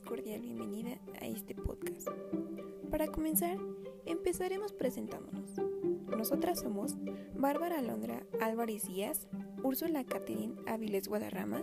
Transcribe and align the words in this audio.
cordial 0.00 0.40
bienvenida 0.40 0.98
a 1.20 1.26
este 1.26 1.54
podcast. 1.54 2.08
Para 2.90 3.08
comenzar, 3.08 3.58
empezaremos 4.06 4.72
presentándonos. 4.72 5.50
Nosotras 6.16 6.60
somos 6.60 6.96
Bárbara 7.34 7.78
Alondra 7.78 8.24
Álvarez 8.40 8.86
Díaz, 8.86 9.28
Úrsula 9.62 10.04
Catherine 10.04 10.54
Áviles 10.66 11.08
Guadarrama, 11.08 11.62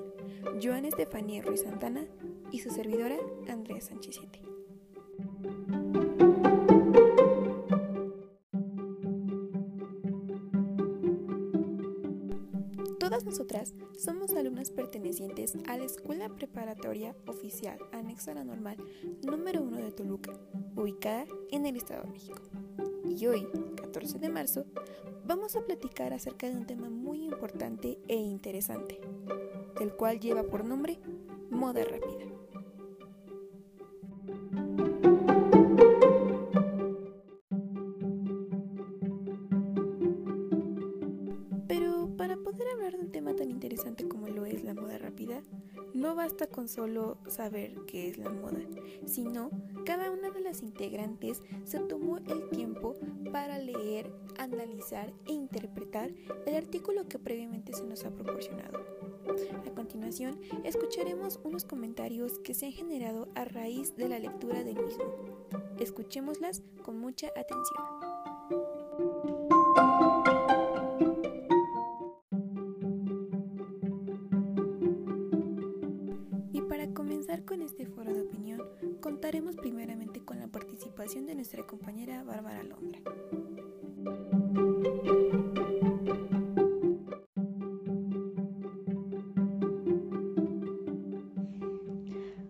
Joana 0.61 0.89
Estefanía 0.89 1.41
Ruiz 1.41 1.61
Santana 1.61 2.05
y 2.51 2.59
su 2.59 2.69
servidora 2.69 3.17
Andrea 3.47 3.81
Sánchez 3.81 4.19
somos 13.97 14.31
alumnas 14.35 14.69
pertenecientes 14.69 15.57
a 15.67 15.75
la 15.75 15.83
Escuela 15.83 16.29
Preparatoria 16.29 17.15
Oficial 17.25 17.79
Anexa 17.91 18.31
a 18.31 18.35
la 18.35 18.43
Normal 18.43 18.77
número 19.23 19.63
1 19.63 19.77
de 19.77 19.91
Toluca, 19.91 20.33
ubicada 20.75 21.25
en 21.51 21.65
el 21.65 21.75
Estado 21.75 22.03
de 22.03 22.11
México. 22.11 22.41
Y 23.05 23.25
hoy, 23.25 23.47
14 23.75 24.19
de 24.19 24.29
marzo, 24.29 24.65
vamos 25.25 25.55
a 25.55 25.65
platicar 25.65 26.13
acerca 26.13 26.47
de 26.47 26.57
un 26.57 26.67
tema 26.67 26.89
muy 26.91 27.25
importante 27.25 27.97
e 28.07 28.17
interesante, 28.17 28.99
el 29.81 29.93
cual 29.93 30.19
lleva 30.19 30.43
por 30.43 30.63
nombre 30.63 30.99
moda 31.49 31.83
rápida. 31.83 32.38
Con 46.59 46.67
solo 46.67 47.17
saber 47.25 47.73
qué 47.87 48.09
es 48.09 48.17
la 48.17 48.29
moda, 48.29 48.59
sino 49.05 49.49
cada 49.85 50.11
una 50.11 50.29
de 50.29 50.41
las 50.41 50.61
integrantes 50.61 51.41
se 51.63 51.79
tomó 51.79 52.17
el 52.17 52.49
tiempo 52.49 52.97
para 53.31 53.59
leer, 53.59 54.11
analizar 54.37 55.13
e 55.25 55.31
interpretar 55.31 56.11
el 56.45 56.55
artículo 56.55 57.07
que 57.07 57.17
previamente 57.17 57.71
se 57.71 57.85
nos 57.85 58.03
ha 58.03 58.11
proporcionado. 58.11 58.85
A 59.65 59.73
continuación, 59.73 60.37
escucharemos 60.65 61.39
unos 61.45 61.63
comentarios 61.63 62.39
que 62.39 62.53
se 62.53 62.65
han 62.65 62.73
generado 62.73 63.29
a 63.35 63.45
raíz 63.45 63.95
de 63.95 64.09
la 64.09 64.19
lectura 64.19 64.61
del 64.61 64.83
mismo. 64.83 65.05
Escuchémoslas 65.79 66.61
con 66.83 66.99
mucha 66.99 67.27
atención. 67.37 69.38
Primeramente 79.61 80.23
con 80.23 80.39
la 80.39 80.47
participación 80.47 81.25
de 81.25 81.35
nuestra 81.35 81.63
compañera 81.65 82.23
Bárbara 82.23 82.63
Londra. 82.63 82.99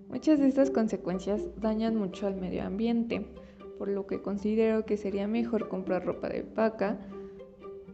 Muchas 0.08 0.40
de 0.40 0.48
estas 0.48 0.70
consecuencias 0.70 1.42
dañan 1.60 1.96
mucho 1.96 2.28
al 2.28 2.36
medio 2.36 2.64
ambiente, 2.64 3.26
por 3.78 3.88
lo 3.88 4.06
que 4.06 4.22
considero 4.22 4.86
que 4.86 4.98
sería 4.98 5.28
mejor 5.28 5.70
comprar 5.70 6.06
ropa 6.06 6.30
de 6.30 6.44
paca 6.44 7.00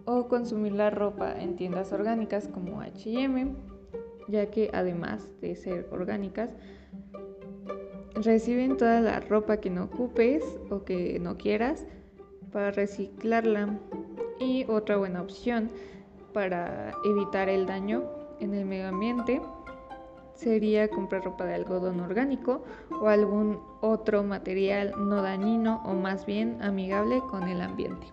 o 0.05 0.27
consumir 0.27 0.73
la 0.73 0.89
ropa 0.89 1.39
en 1.39 1.55
tiendas 1.55 1.91
orgánicas 1.93 2.47
como 2.47 2.81
HM, 2.81 3.55
ya 4.27 4.49
que 4.49 4.69
además 4.73 5.29
de 5.41 5.55
ser 5.55 5.87
orgánicas, 5.91 6.49
reciben 8.15 8.77
toda 8.77 9.01
la 9.01 9.19
ropa 9.19 9.57
que 9.57 9.69
no 9.69 9.85
ocupes 9.85 10.43
o 10.69 10.83
que 10.83 11.19
no 11.19 11.37
quieras 11.37 11.85
para 12.51 12.71
reciclarla. 12.71 13.77
Y 14.39 14.65
otra 14.67 14.97
buena 14.97 15.21
opción 15.21 15.69
para 16.33 16.93
evitar 17.05 17.47
el 17.47 17.65
daño 17.65 18.03
en 18.39 18.53
el 18.53 18.65
medio 18.65 18.89
ambiente 18.89 19.41
sería 20.33 20.89
comprar 20.89 21.23
ropa 21.23 21.45
de 21.45 21.55
algodón 21.55 22.01
orgánico 22.01 22.63
o 23.01 23.07
algún 23.07 23.59
otro 23.81 24.23
material 24.23 24.93
no 24.97 25.21
dañino 25.21 25.81
o 25.85 25.93
más 25.93 26.25
bien 26.25 26.61
amigable 26.61 27.21
con 27.31 27.43
el 27.43 27.61
ambiente. 27.61 28.07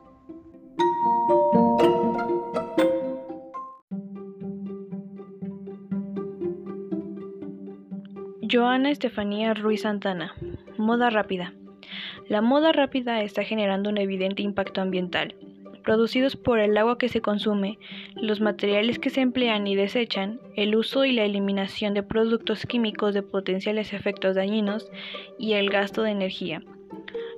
Joana 8.53 8.91
Estefanía 8.91 9.55
Ruiz 9.55 9.81
Santana. 9.81 10.35
Moda 10.77 11.09
rápida. 11.09 11.55
La 12.29 12.43
moda 12.43 12.71
rápida 12.71 13.23
está 13.23 13.45
generando 13.45 13.89
un 13.89 13.97
evidente 13.97 14.43
impacto 14.43 14.83
ambiental, 14.83 15.35
producidos 15.83 16.37
por 16.37 16.59
el 16.59 16.77
agua 16.77 16.99
que 16.99 17.09
se 17.09 17.23
consume, 17.23 17.79
los 18.15 18.43
materiales 18.43 18.99
que 18.99 19.09
se 19.09 19.23
emplean 19.23 19.67
y 19.67 19.75
desechan, 19.75 20.39
el 20.55 20.77
uso 20.77 21.07
y 21.07 21.13
la 21.13 21.25
eliminación 21.25 21.95
de 21.95 22.03
productos 22.03 22.67
químicos 22.67 23.15
de 23.15 23.23
potenciales 23.23 23.95
efectos 23.95 24.37
dañinos 24.37 24.91
y 25.39 25.55
el 25.55 25.71
gasto 25.71 26.03
de 26.03 26.11
energía. 26.11 26.63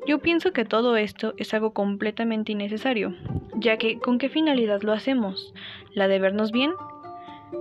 Yo 0.08 0.18
pienso 0.18 0.52
que 0.52 0.64
todo 0.64 0.96
esto 0.96 1.34
es 1.36 1.54
algo 1.54 1.72
completamente 1.72 2.50
innecesario, 2.50 3.14
ya 3.54 3.76
que 3.76 4.00
¿con 4.00 4.18
qué 4.18 4.28
finalidad 4.28 4.82
lo 4.82 4.92
hacemos? 4.92 5.54
¿La 5.94 6.08
de 6.08 6.18
vernos 6.18 6.50
bien? 6.50 6.72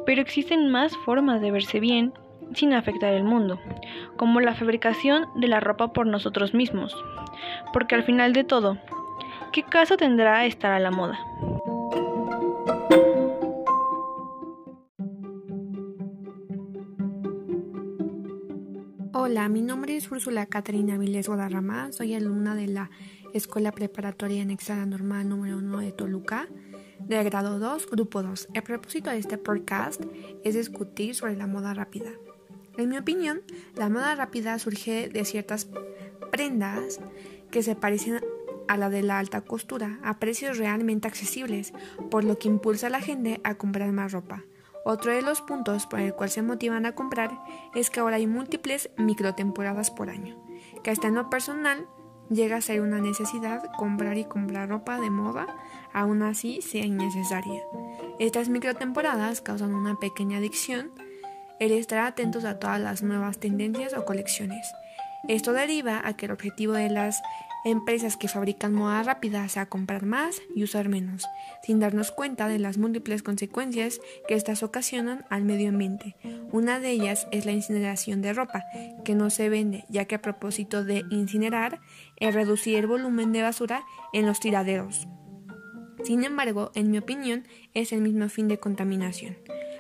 Pero 0.07 0.23
existen 0.23 0.71
más 0.71 0.97
formas 0.97 1.39
de 1.39 1.51
verse 1.51 1.79
bien 1.79 2.13
sin 2.53 2.73
afectar 2.73 3.13
el 3.13 3.23
mundo, 3.23 3.59
como 4.17 4.39
la 4.39 4.55
fabricación 4.55 5.25
de 5.35 5.47
la 5.47 5.59
ropa 5.59 5.93
por 5.93 6.07
nosotros 6.07 6.53
mismos, 6.53 6.95
porque 7.71 7.95
al 7.95 8.03
final 8.03 8.33
de 8.33 8.43
todo, 8.43 8.77
¿qué 9.51 9.63
caso 9.63 9.97
tendrá 9.97 10.45
estar 10.45 10.71
a 10.71 10.79
la 10.79 10.91
moda? 10.91 11.19
Hola, 19.15 19.47
mi 19.47 19.61
nombre 19.61 19.95
es 19.95 20.11
Úrsula 20.11 20.45
Caterina 20.47 20.97
Vilés 20.97 21.27
Guadarrama, 21.27 21.91
soy 21.91 22.13
alumna 22.13 22.55
de 22.55 22.67
la 22.67 22.89
Escuela 23.33 23.71
Preparatoria 23.71 24.41
Anexada 24.41 24.85
Normal 24.85 25.29
número 25.29 25.57
1 25.57 25.79
de 25.79 25.91
Toluca, 25.91 26.47
de 26.99 27.23
grado 27.23 27.57
2, 27.57 27.89
grupo 27.89 28.21
2. 28.21 28.49
El 28.53 28.63
propósito 28.63 29.09
de 29.09 29.17
este 29.17 29.37
podcast 29.37 30.01
es 30.43 30.55
discutir 30.55 31.15
sobre 31.15 31.35
la 31.35 31.47
moda 31.47 31.73
rápida. 31.73 32.11
En 32.77 32.89
mi 32.89 32.97
opinión, 32.97 33.41
la 33.75 33.89
moda 33.89 34.15
rápida 34.15 34.57
surge 34.59 35.09
de 35.09 35.25
ciertas 35.25 35.67
prendas 36.31 36.99
que 37.51 37.63
se 37.63 37.75
parecen 37.75 38.19
a 38.67 38.77
la 38.77 38.89
de 38.89 39.03
la 39.03 39.19
alta 39.19 39.41
costura 39.41 39.99
a 40.03 40.19
precios 40.19 40.57
realmente 40.57 41.07
accesibles, 41.07 41.73
por 42.09 42.23
lo 42.23 42.39
que 42.39 42.47
impulsa 42.47 42.87
a 42.87 42.89
la 42.89 43.01
gente 43.01 43.39
a 43.43 43.55
comprar 43.55 43.91
más 43.91 44.11
ropa. 44.11 44.43
Otro 44.85 45.13
de 45.13 45.21
los 45.21 45.41
puntos 45.41 45.85
por 45.85 45.99
el 45.99 46.13
cual 46.13 46.29
se 46.29 46.41
motivan 46.41 46.85
a 46.85 46.93
comprar 46.93 47.39
es 47.73 47.89
que 47.89 47.99
ahora 47.99 48.17
hay 48.17 48.27
múltiples 48.27 48.89
microtemporadas 48.97 49.91
por 49.91 50.09
año, 50.09 50.43
que 50.83 50.91
hasta 50.91 51.07
en 51.07 51.15
lo 51.15 51.29
personal 51.29 51.87
llega 52.29 52.57
a 52.57 52.61
ser 52.61 52.81
una 52.81 52.99
necesidad 52.99 53.63
comprar 53.77 54.17
y 54.17 54.25
comprar 54.25 54.69
ropa 54.69 54.99
de 54.99 55.09
moda, 55.09 55.47
aún 55.93 56.21
así 56.21 56.61
sea 56.61 56.85
innecesaria. 56.85 57.61
Estas 58.19 58.49
microtemporadas 58.49 59.41
causan 59.41 59.73
una 59.73 59.99
pequeña 59.99 60.39
adicción, 60.39 60.91
el 61.59 61.71
estar 61.71 61.99
atentos 61.99 62.45
a 62.45 62.59
todas 62.59 62.79
las 62.79 63.03
nuevas 63.03 63.39
tendencias 63.39 63.93
o 63.93 64.05
colecciones. 64.05 64.73
Esto 65.27 65.53
deriva 65.53 66.01
a 66.03 66.17
que 66.17 66.25
el 66.25 66.33
objetivo 66.33 66.73
de 66.73 66.89
las 66.89 67.21
empresas 67.63 68.17
que 68.17 68.27
fabrican 68.27 68.73
moda 68.73 69.03
rápida 69.03 69.47
sea 69.47 69.67
comprar 69.67 70.05
más 70.05 70.41
y 70.53 70.63
usar 70.63 70.89
menos, 70.89 71.25
sin 71.63 71.79
darnos 71.79 72.11
cuenta 72.11 72.47
de 72.47 72.59
las 72.59 72.77
múltiples 72.77 73.23
consecuencias 73.23 74.01
que 74.27 74.35
estas 74.35 74.63
ocasionan 74.63 75.25
al 75.29 75.45
medio 75.45 75.69
ambiente. 75.69 76.17
Una 76.51 76.79
de 76.79 76.91
ellas 76.91 77.27
es 77.31 77.45
la 77.45 77.53
incineración 77.53 78.21
de 78.21 78.33
ropa, 78.33 78.65
que 79.05 79.15
no 79.15 79.29
se 79.29 79.47
vende, 79.47 79.85
ya 79.89 80.05
que 80.05 80.15
a 80.15 80.21
propósito 80.21 80.83
de 80.83 81.05
incinerar 81.09 81.79
es 82.17 82.35
reducir 82.35 82.77
el 82.77 82.87
volumen 82.87 83.31
de 83.31 83.43
basura 83.43 83.85
en 84.11 84.25
los 84.25 84.39
tiraderos. 84.41 85.07
Sin 86.03 86.25
embargo, 86.25 86.71
en 86.75 86.91
mi 86.91 86.97
opinión, 86.97 87.47
es 87.73 87.93
el 87.93 88.01
mismo 88.01 88.27
fin 88.27 88.49
de 88.49 88.59
contaminación. 88.59 89.37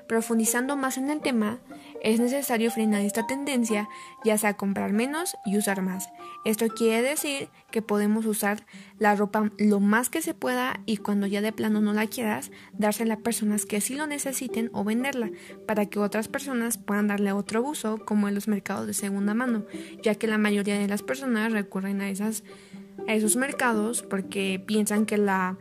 Profundizando 0.07 0.75
más 0.75 0.97
en 0.97 1.09
el 1.09 1.21
tema, 1.21 1.59
es 2.03 2.19
necesario 2.19 2.69
frenar 2.69 3.01
esta 3.01 3.25
tendencia, 3.25 3.87
ya 4.25 4.37
sea 4.37 4.55
comprar 4.55 4.91
menos 4.91 5.35
y 5.45 5.57
usar 5.57 5.81
más. 5.81 6.09
Esto 6.43 6.67
quiere 6.67 7.01
decir 7.01 7.47
que 7.71 7.81
podemos 7.81 8.25
usar 8.25 8.65
la 8.99 9.15
ropa 9.15 9.51
lo 9.57 9.79
más 9.79 10.09
que 10.09 10.21
se 10.21 10.33
pueda 10.33 10.81
y 10.85 10.97
cuando 10.97 11.25
ya 11.25 11.41
de 11.41 11.53
plano 11.53 11.79
no 11.79 11.93
la 11.93 12.07
quieras, 12.07 12.51
dársela 12.73 13.15
a 13.15 13.19
personas 13.19 13.65
que 13.65 13.79
sí 13.79 13.95
lo 13.95 14.05
necesiten 14.05 14.69
o 14.73 14.83
venderla 14.83 15.31
para 15.65 15.85
que 15.85 15.99
otras 15.99 16.27
personas 16.27 16.77
puedan 16.77 17.07
darle 17.07 17.31
otro 17.31 17.63
uso 17.63 18.03
como 18.03 18.27
en 18.27 18.35
los 18.35 18.49
mercados 18.49 18.85
de 18.85 18.93
segunda 18.93 19.33
mano, 19.33 19.65
ya 20.03 20.15
que 20.15 20.27
la 20.27 20.37
mayoría 20.37 20.77
de 20.77 20.89
las 20.89 21.01
personas 21.01 21.53
recurren 21.53 22.01
a, 22.01 22.05
a 22.05 23.13
esos 23.13 23.35
mercados 23.37 24.03
porque 24.03 24.61
piensan 24.65 25.05
que 25.05 25.17
la, 25.17 25.57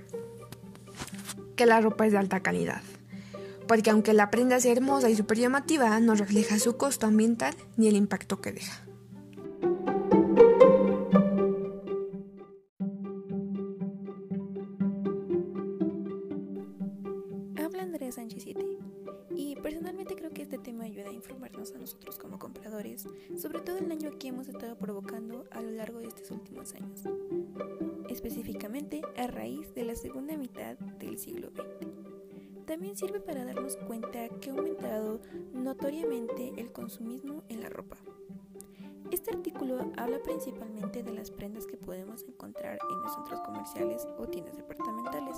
que 1.54 1.66
la 1.66 1.80
ropa 1.80 2.06
es 2.06 2.12
de 2.12 2.18
alta 2.18 2.40
calidad 2.40 2.82
porque 3.66 3.90
aunque 3.90 4.12
la 4.12 4.30
prenda 4.30 4.60
sea 4.60 4.72
hermosa 4.72 5.10
y 5.10 5.16
súper 5.16 5.38
llamativa, 5.38 5.98
no 6.00 6.14
refleja 6.14 6.58
su 6.58 6.76
costo 6.76 7.06
ambiental 7.06 7.54
ni 7.76 7.88
el 7.88 7.96
impacto 7.96 8.40
que 8.40 8.52
deja. 8.52 8.86
Habla 17.56 17.82
Andrea 17.82 18.12
Sánchez 18.12 18.46
y 19.34 19.56
personalmente 19.56 20.14
creo 20.14 20.30
que 20.30 20.42
este 20.42 20.58
tema 20.58 20.84
ayuda 20.84 21.08
a 21.08 21.12
informarnos 21.12 21.72
a 21.74 21.78
nosotros 21.78 22.18
como 22.18 22.38
compradores 22.38 23.06
sobre 23.36 23.60
todo 23.60 23.78
el 23.78 23.88
daño 23.88 24.18
que 24.18 24.28
hemos 24.28 24.48
estado 24.48 24.76
provocando 24.76 25.46
a 25.50 25.60
lo 25.60 25.70
largo 25.70 26.00
de 26.00 26.08
estos 26.08 26.30
últimos 26.30 26.74
años, 26.74 27.02
específicamente 28.08 29.02
a 29.16 29.26
raíz 29.26 29.74
de 29.74 29.84
la 29.84 29.94
segunda 29.94 30.36
mitad 30.36 30.76
del 30.98 31.18
siglo 31.18 31.50
XX. 31.50 32.11
También 32.66 32.96
sirve 32.96 33.20
para 33.20 33.44
darnos 33.44 33.76
cuenta 33.76 34.28
que 34.40 34.50
ha 34.50 34.52
aumentado 34.54 35.20
notoriamente 35.52 36.52
el 36.56 36.72
consumismo 36.72 37.42
en 37.48 37.60
la 37.60 37.68
ropa. 37.68 37.96
Este 39.10 39.30
artículo 39.30 39.78
habla 39.98 40.22
principalmente 40.22 41.02
de 41.02 41.12
las 41.12 41.30
prendas 41.30 41.66
que 41.66 41.76
podemos 41.76 42.22
encontrar 42.22 42.78
en 42.90 43.02
los 43.02 43.12
centros 43.12 43.40
comerciales 43.42 44.06
o 44.16 44.26
tiendas 44.26 44.56
departamentales 44.56 45.36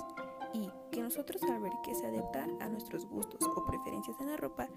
y 0.53 0.69
que 0.91 1.01
nosotros 1.01 1.43
al 1.43 1.61
ver 1.61 1.73
que 1.83 1.93
se 1.93 2.05
adapta 2.05 2.47
a 2.61 2.69
nuestros 2.69 3.05
gustos 3.05 3.41
o 3.43 3.65
preferencias 3.65 4.15
en 4.21 4.27
la 4.27 4.37
ropa, 4.37 4.69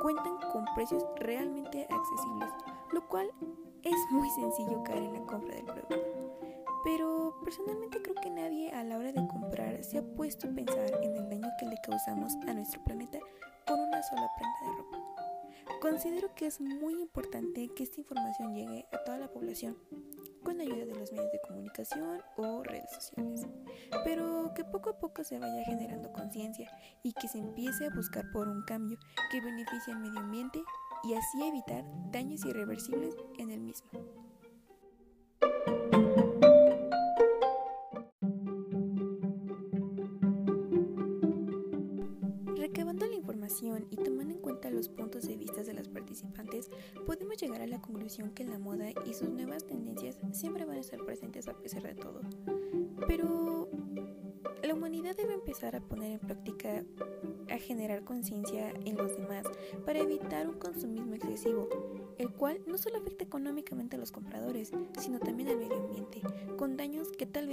cuentan 0.00 0.38
con 0.52 0.64
precios 0.74 1.04
realmente 1.16 1.86
accesibles, 1.90 2.50
lo 2.92 3.06
cual 3.08 3.30
es 3.82 3.96
muy 4.10 4.30
sencillo 4.30 4.82
caer 4.84 5.02
en 5.02 5.12
la 5.12 5.26
compra 5.26 5.54
del 5.54 5.64
producto. 5.66 6.03
Personalmente 7.54 8.02
creo 8.02 8.16
que 8.16 8.30
nadie 8.30 8.72
a 8.72 8.82
la 8.82 8.98
hora 8.98 9.12
de 9.12 9.28
comprar 9.28 9.84
se 9.84 9.98
ha 9.98 10.02
puesto 10.02 10.48
a 10.48 10.50
pensar 10.50 10.90
en 11.02 11.14
el 11.14 11.28
daño 11.28 11.48
que 11.56 11.66
le 11.66 11.76
causamos 11.86 12.34
a 12.48 12.52
nuestro 12.52 12.82
planeta 12.82 13.20
con 13.64 13.78
una 13.78 14.02
sola 14.02 14.28
prenda 14.36 14.58
de 14.60 14.82
ropa. 14.82 15.78
Considero 15.80 16.34
que 16.34 16.46
es 16.46 16.60
muy 16.60 17.00
importante 17.00 17.70
que 17.76 17.84
esta 17.84 18.00
información 18.00 18.56
llegue 18.56 18.88
a 18.90 19.04
toda 19.04 19.18
la 19.18 19.28
población 19.28 19.76
con 20.42 20.60
ayuda 20.60 20.84
de 20.84 20.96
los 20.96 21.12
medios 21.12 21.30
de 21.30 21.40
comunicación 21.46 22.22
o 22.36 22.64
redes 22.64 22.90
sociales, 22.92 23.46
pero 24.02 24.52
que 24.56 24.64
poco 24.64 24.90
a 24.90 24.98
poco 24.98 25.22
se 25.22 25.38
vaya 25.38 25.64
generando 25.64 26.12
conciencia 26.12 26.68
y 27.04 27.12
que 27.12 27.28
se 27.28 27.38
empiece 27.38 27.86
a 27.86 27.94
buscar 27.94 28.24
por 28.32 28.48
un 28.48 28.64
cambio 28.64 28.98
que 29.30 29.40
beneficie 29.40 29.92
al 29.92 30.00
medio 30.00 30.18
ambiente 30.18 30.60
y 31.04 31.14
así 31.14 31.40
evitar 31.44 31.84
daños 32.10 32.44
irreversibles 32.44 33.14
en 33.38 33.52
el 33.52 33.60
mismo. 33.60 34.23
Cuenta 44.64 44.70
los 44.70 44.88
puntos 44.88 45.26
de 45.26 45.36
vista 45.36 45.62
de 45.62 45.74
las 45.74 45.88
participantes, 45.88 46.70
podemos 47.06 47.36
llegar 47.36 47.60
a 47.60 47.66
la 47.66 47.80
conclusión 47.80 48.30
que 48.30 48.44
la 48.44 48.58
moda 48.58 48.86
y 49.04 49.12
sus 49.12 49.28
nuevas 49.28 49.64
tendencias 49.66 50.18
siempre 50.32 50.64
van 50.64 50.78
a 50.78 50.80
estar 50.80 51.04
presentes 51.04 51.48
a 51.48 51.54
pesar 51.54 51.82
de 51.82 51.94
todo. 51.94 52.20
Pero 53.06 53.68
la 54.62 54.74
humanidad 54.74 55.16
debe 55.16 55.34
empezar 55.34 55.76
a 55.76 55.80
poner 55.80 56.12
en 56.12 56.20
práctica 56.20 56.84
a 57.50 57.58
generar 57.58 58.04
conciencia 58.04 58.72
en 58.86 58.96
los 58.96 59.16
demás 59.16 59.46
para 59.84 59.98
evitar 59.98 60.48
un 60.48 60.58
consumismo 60.58 61.14
excesivo, 61.14 61.68
el 62.16 62.30
cual 62.30 62.60
no 62.66 62.78
solo 62.78 62.98
afecta 62.98 63.24
económicamente 63.24 63.96
a 63.96 63.98
los 63.98 64.12
compradores, 64.12 64.72
sino 64.98 65.18
también 65.18 65.50
al 65.50 65.58
medio 65.58 65.76
ambiente, 65.76 66.22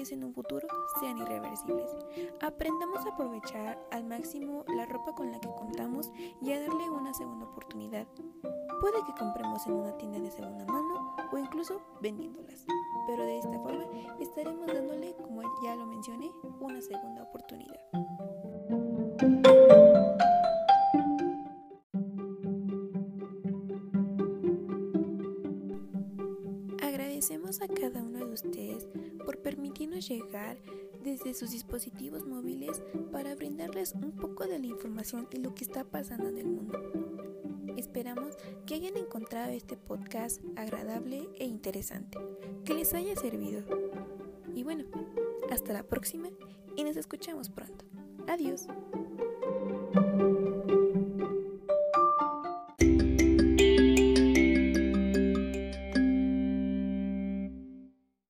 en 0.09 0.23
un 0.23 0.33
futuro 0.33 0.67
sean 0.99 1.19
irreversibles. 1.19 1.89
Aprendamos 2.41 3.05
a 3.05 3.09
aprovechar 3.09 3.77
al 3.91 4.03
máximo 4.03 4.65
la 4.75 4.87
ropa 4.87 5.13
con 5.13 5.31
la 5.31 5.39
que 5.39 5.49
contamos 5.49 6.11
y 6.41 6.51
a 6.51 6.59
darle 6.59 6.89
una 6.89 7.13
segunda 7.13 7.45
oportunidad. 7.45 8.07
Puede 8.79 9.03
que 9.05 9.13
compremos 9.13 9.67
en 9.67 9.73
una 9.73 9.95
tienda 9.97 10.19
de 10.19 10.31
segunda 10.31 10.65
mano 10.65 11.15
o 11.31 11.37
incluso 11.37 11.81
vendiéndolas, 12.01 12.65
pero 13.05 13.23
de 13.23 13.37
esta 13.37 13.59
forma 13.59 13.85
estaremos 14.19 14.65
dándole, 14.65 15.15
como 15.17 15.43
ya 15.63 15.75
lo 15.75 15.85
mencioné, 15.85 16.31
una 16.59 16.81
segunda 16.81 17.21
oportunidad. 17.21 17.79
Por 29.51 29.57
permitirnos 29.57 30.07
llegar 30.07 30.57
desde 31.03 31.33
sus 31.33 31.51
dispositivos 31.51 32.25
móviles 32.25 32.81
para 33.11 33.35
brindarles 33.35 33.93
un 33.93 34.11
poco 34.13 34.45
de 34.45 34.59
la 34.59 34.67
información 34.67 35.27
y 35.31 35.39
lo 35.39 35.53
que 35.53 35.65
está 35.65 35.83
pasando 35.83 36.29
en 36.29 36.37
el 36.37 36.45
mundo. 36.45 36.79
Esperamos 37.75 38.37
que 38.65 38.75
hayan 38.75 38.95
encontrado 38.95 39.51
este 39.51 39.75
podcast 39.75 40.41
agradable 40.55 41.27
e 41.37 41.45
interesante, 41.45 42.17
que 42.63 42.73
les 42.73 42.93
haya 42.93 43.15
servido. 43.15 43.63
Y 44.55 44.63
bueno, 44.63 44.85
hasta 45.51 45.73
la 45.73 45.83
próxima 45.83 46.29
y 46.77 46.83
nos 46.83 46.95
escuchamos 46.95 47.49
pronto. 47.49 47.83
Adiós. 48.27 48.67